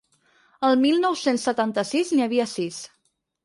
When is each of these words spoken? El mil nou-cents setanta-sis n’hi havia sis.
El 0.69 0.79
mil 0.83 0.97
nou-cents 1.03 1.47
setanta-sis 1.49 2.17
n’hi 2.17 2.27
havia 2.29 2.51
sis. 2.59 2.85